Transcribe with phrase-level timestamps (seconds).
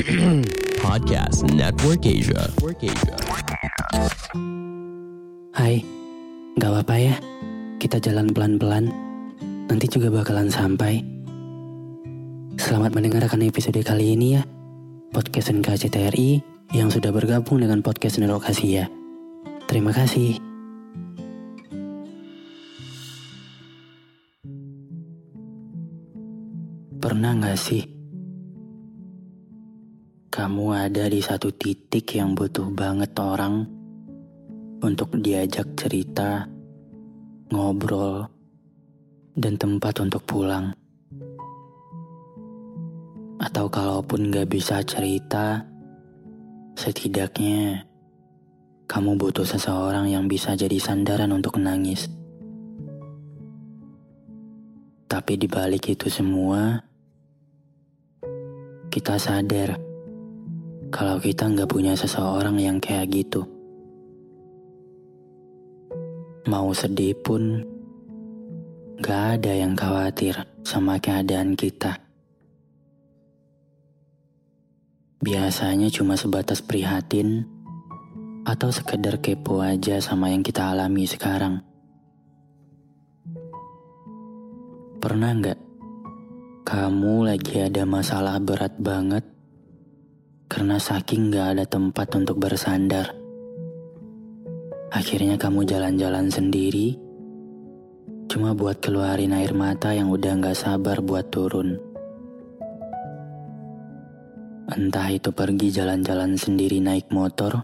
[0.80, 2.48] Podcast Network Asia.
[2.48, 3.16] Network Asia.
[5.52, 5.84] Hai,
[6.56, 7.16] gak apa-apa ya.
[7.76, 8.88] Kita jalan pelan-pelan.
[9.68, 11.04] Nanti juga bakalan sampai.
[12.56, 14.42] Selamat mendengarkan episode kali ini ya.
[15.12, 16.40] Podcast NKCTRI
[16.72, 18.88] yang sudah bergabung dengan podcast Nerokasia.
[19.68, 20.40] Terima kasih.
[26.96, 27.99] Pernah gak sih
[30.40, 33.68] kamu ada di satu titik yang butuh banget orang
[34.80, 36.48] untuk diajak cerita,
[37.52, 38.24] ngobrol,
[39.36, 40.72] dan tempat untuk pulang.
[43.36, 45.60] Atau kalaupun gak bisa cerita,
[46.72, 47.84] setidaknya
[48.88, 52.08] kamu butuh seseorang yang bisa jadi sandaran untuk nangis.
[55.04, 56.80] Tapi di balik itu semua,
[58.88, 59.89] kita sadar
[60.90, 63.46] kalau kita nggak punya seseorang yang kayak gitu.
[66.50, 67.62] Mau sedih pun,
[68.98, 70.34] gak ada yang khawatir
[70.66, 72.02] sama keadaan kita.
[75.22, 77.46] Biasanya cuma sebatas prihatin
[78.42, 81.62] atau sekedar kepo aja sama yang kita alami sekarang.
[85.00, 85.60] Pernah nggak
[86.64, 89.39] kamu lagi ada masalah berat banget
[90.50, 93.14] karena saking gak ada tempat untuk bersandar.
[94.90, 96.98] Akhirnya kamu jalan-jalan sendiri,
[98.26, 101.78] cuma buat keluarin air mata yang udah gak sabar buat turun.
[104.74, 107.62] Entah itu pergi jalan-jalan sendiri naik motor,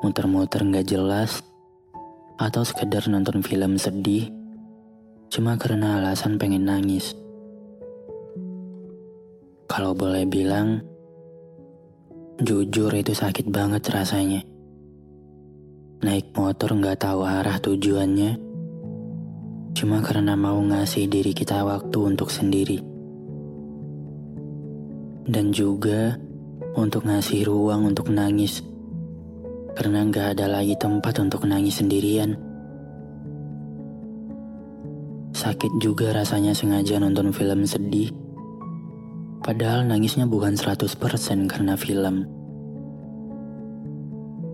[0.00, 1.44] muter-muter gak jelas,
[2.40, 4.32] atau sekedar nonton film sedih,
[5.28, 7.12] cuma karena alasan pengen nangis.
[9.68, 10.80] Kalau boleh bilang,
[12.40, 14.40] Jujur itu sakit banget rasanya.
[16.00, 18.40] Naik motor nggak tahu arah tujuannya,
[19.76, 22.80] cuma karena mau ngasih diri kita waktu untuk sendiri.
[25.28, 26.16] Dan juga
[26.80, 28.64] untuk ngasih ruang untuk nangis,
[29.76, 32.40] karena nggak ada lagi tempat untuk nangis sendirian.
[35.36, 38.08] Sakit juga rasanya sengaja nonton film sedih,
[39.40, 40.84] Padahal nangisnya bukan 100%
[41.48, 42.28] karena film.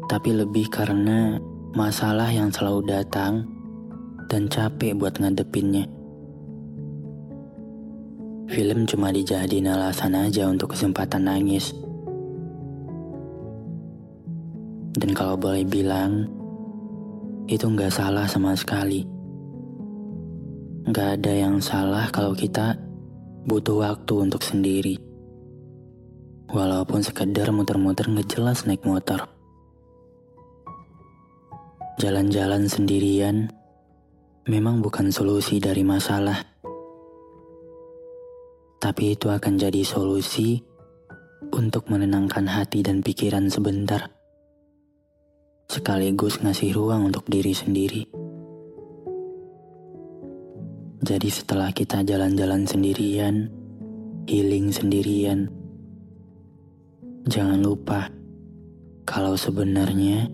[0.07, 1.43] Tapi lebih karena
[1.75, 3.51] masalah yang selalu datang
[4.31, 5.91] dan capek buat ngadepinnya.
[8.47, 11.75] Film cuma dijadiin alasan aja untuk kesempatan nangis.
[14.95, 16.31] Dan kalau boleh bilang,
[17.51, 19.03] itu nggak salah sama sekali.
[20.87, 22.86] Nggak ada yang salah kalau kita
[23.47, 24.99] butuh waktu untuk sendiri.
[26.51, 29.31] Walaupun sekedar muter-muter ngejelas naik motor.
[32.03, 33.55] Jalan-jalan sendirian
[34.51, 36.43] memang bukan solusi dari masalah.
[38.83, 40.59] Tapi itu akan jadi solusi
[41.55, 44.11] untuk menenangkan hati dan pikiran sebentar.
[45.71, 48.26] Sekaligus ngasih ruang untuk diri sendiri.
[50.97, 53.53] Jadi setelah kita jalan-jalan sendirian,
[54.25, 55.53] healing sendirian,
[57.29, 58.09] jangan lupa
[59.05, 60.33] kalau sebenarnya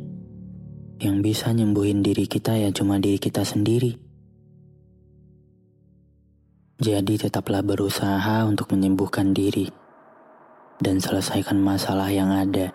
[1.02, 3.98] yang bisa nyembuhin diri kita ya cuma diri kita sendiri.
[6.78, 9.66] Jadi tetaplah berusaha untuk menyembuhkan diri
[10.78, 12.70] dan selesaikan masalah yang ada.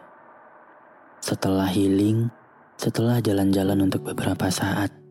[1.23, 2.27] Setelah healing,
[2.75, 5.06] setelah jalan-jalan untuk beberapa saat.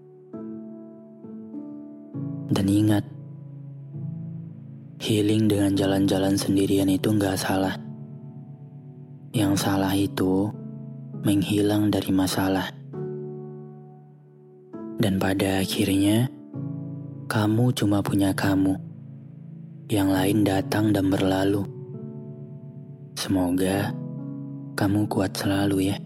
[2.46, 3.02] Dan ingat,
[5.02, 7.74] healing dengan jalan-jalan sendirian itu nggak salah.
[9.34, 10.54] Yang salah itu
[11.26, 12.70] menghilang dari masalah.
[14.96, 16.30] Dan pada akhirnya,
[17.26, 18.78] kamu cuma punya kamu.
[19.90, 21.66] Yang lain datang dan berlalu.
[23.18, 23.90] Semoga
[24.78, 26.05] kamu kuat selalu ya.